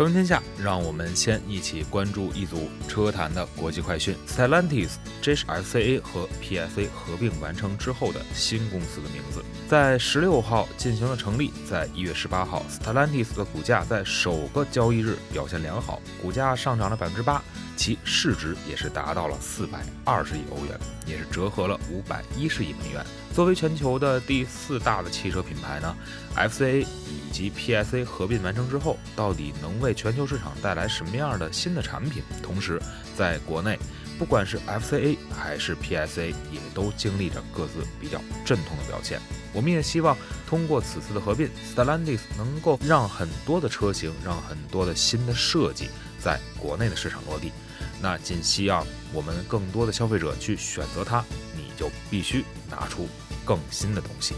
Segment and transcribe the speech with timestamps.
[0.00, 4.16] 车闻天下，让我们先一起关注一组车坛的国际快讯。
[4.26, 11.52] Stellantis，这是 sca 和 PSA 合并完成之后的新公司的名字，在十六号进行了成立。
[11.68, 17.44] 在一月十八号，Stellantis 的股价在首个交易日表现良好，股价上涨了百分之八，
[17.80, 23.02] 其市值也是达到了四百二十亿欧元，也是折合了五百一十亿美元。
[23.34, 25.96] 作为全球的第四大的汽车品牌呢
[26.36, 32.22] ，FCA 以及 PSA 合并完成之后，到底能为全球市场带来什么样的新的产品？
[32.42, 32.78] 同时，
[33.16, 33.78] 在国内，
[34.18, 39.18] 不管是 FCA 还是 PSA，也都经历着各自比较阵痛的表现。
[39.54, 40.14] 我们也希望
[40.46, 45.88] 通过此次的合并，Stellantis 能够让很多的车型，让很多的新的设计
[46.18, 47.50] 在国内的市场落地。
[48.00, 51.24] 那仅需要我们更多的消费者去选择它，
[51.56, 53.08] 你就必须拿出。
[53.42, 54.34] 更新的东西。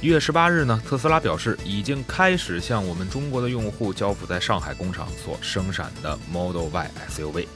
[0.00, 7.46] 一月十八日呢，特斯拉表示已经开始向我们中国的用户交付在上海工厂所生产的 Model Y SUV。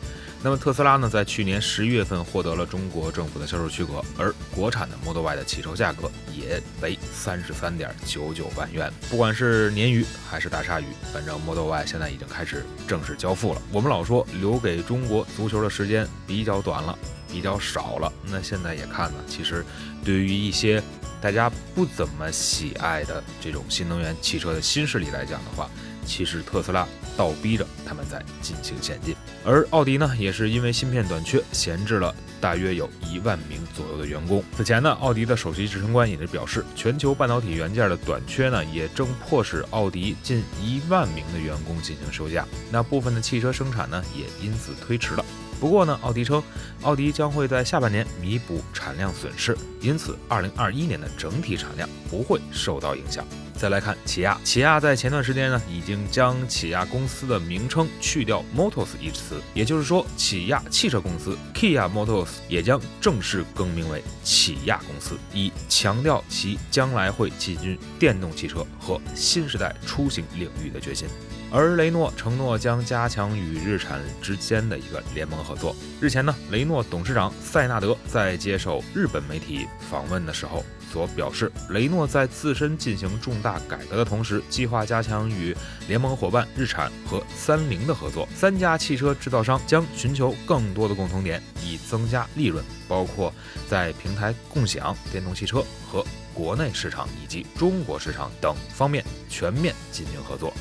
[0.45, 8.93] 那么特斯拉呢，在去年十一月份获得了中国政府的销售许可，而国产的 Model Y 的起售价格也为三十三点九九万元。
[9.09, 13.63] 不管是鲶鱼还是大鲨鱼，反正 Model Y 现在已经开始正式交付了。
[13.71, 16.99] 我们老说留给中国足球的时间比较短了。
[17.33, 19.17] 比较少了，那现在也看呢。
[19.27, 19.65] 其实，
[20.05, 20.83] 对于一些
[21.23, 25.71] 大家不怎么喜爱的这种新能源汽车的新势力来讲的话，
[26.05, 29.15] 其实特斯拉倒逼着他们在进行前进。
[29.45, 34.43] 而奥迪呢，也是因为芯片短缺，闲置了大约有一万名左右的员工。
[34.57, 42.45] 此前呢，奥迪的首席执行官也是表示，全球半导体元件的短缺呢，也正迫使奥迪近一万名的员工进行休假。
[42.71, 45.25] 那部分的汽车生产呢，也因此推迟了。
[45.63, 46.43] 不过呢，奥迪称，
[46.83, 53.25] 奥迪将会在下半年弥补产量损失，因此2021年的整体产量不会受到影响。
[53.63, 71.07] 再来看起亚，起亚在前段时间呢，已经将起亚公司的名称去掉 Motors 一词，也就是说，起亚汽车公司 Kia Motors 也将正式更名为起亚公司，以强调其将来会进军电动汽车和新时代出行领域的决心。
[71.53, 75.77] 而雷诺承诺将加强与日产之间的一个联盟合作。
[76.01, 85.57] 日前呢，雷诺董事长塞纳德在接受日本媒体访问的时候所表示，雷诺在自身进行重大改革的同时，计划加强与
[85.89, 88.29] 联盟伙伴日产和三菱的合作。
[88.37, 93.33] 三家汽车制造商将寻求更多的共同点，以增加利润，包括
[93.71, 96.05] 在平台共享、电动汽车和
[96.35, 100.53] 国内市场以及中国市场等方面全面进行合作。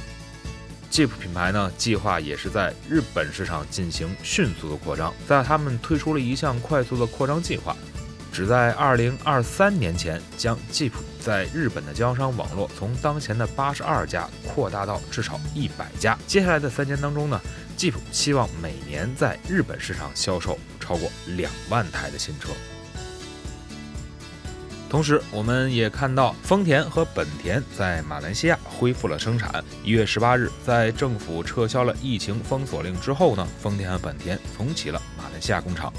[0.92, 7.74] Jeep 品牌呢，计划也是在日本市场进行迅速的扩张，在他们推出了一项快速的扩张计划，
[8.32, 15.70] 只在2023年前将 Jeep 在日本的经销商网络从当前的82家扩大到至少100
[16.00, 16.18] 家。
[16.26, 17.40] 接下来的三年当中呢
[17.78, 22.50] ，Jeep 希望每年在日本市场销售超过两万台的新车。
[24.90, 29.64] 同时，我们也看到丰田和本田在马来西亚恢复了生产。
[29.86, 35.94] 一月十八日，在政府撤销了疫情封锁令之后呢，丰田和本田重启了马来西亚工厂。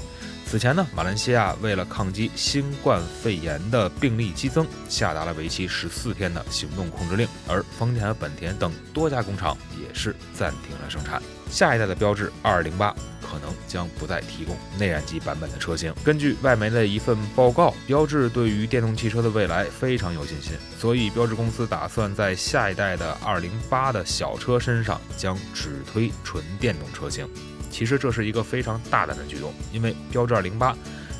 [0.53, 11.19] 此前呢，马来西亚为了抗击新冠肺炎的病例激增，下达了为期十四天的行动控制令，而丰田和本田等多家工厂也是暂停了生产。
[11.49, 12.93] 下一代的标致二零八。
[13.33, 15.91] 可能将不再提供内燃机版本的车型。
[16.03, 27.27] 根据外媒的一份报告，标致对于电动汽车的未来非常有信心，所以标致公司打算在下一代的208的小车身上将只推纯电动车型。
[27.73, 30.75] 其实这是一个非常大胆的举动，因为标致208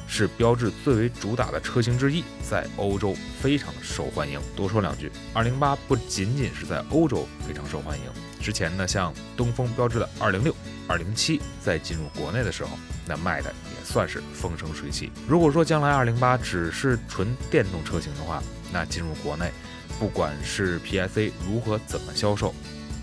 [0.08, 4.40] 是标致最为主打的车型之一，在欧洲非常受欢迎。
[4.56, 8.06] 多说两句，208不仅仅是在欧洲非常受欢迎，
[8.40, 10.54] 之前呢，像东风标致的206。
[10.88, 12.78] 二零七在进入国内的时候，
[13.08, 15.12] 那卖的也算是风生水起。
[15.28, 19.50] 如果说将来二零八只是纯电动车型的话，那进入国内，
[19.98, 22.54] 不管是 PSA 如何怎么销售，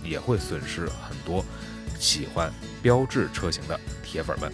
[0.04, 1.44] 也会损失很多
[2.00, 2.52] 喜欢
[2.82, 4.50] 标致车型的铁粉们。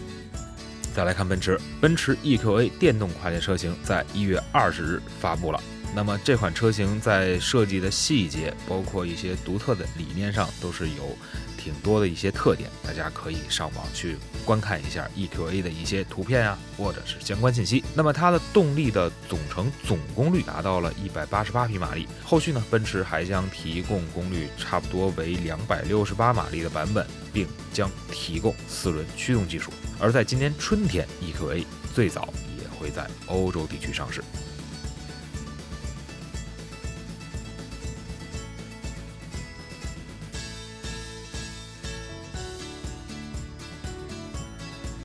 [0.93, 5.59] 再来看奔驰，奔驰 EQA 电动跨界车型在一月二十日发布了。
[5.95, 11.17] 那么这款车型在设计的细节，包括一些独特的理念上，都是有。
[11.67, 14.15] 挺多的一些特点，大家可以上网去
[14.45, 17.83] 观看一下 EQA 的一些图片啊，或者是相关信息。
[17.93, 22.07] 那么它的动力的总成总功率达到了一百八十八匹马力。
[22.23, 29.69] 后续呢，奔驰还将提供功率差不多为两百六十八马力的版本，并将提供四轮驱动技术。
[29.99, 34.23] 而在今年春天，EQA 最早也会在欧洲地区上市。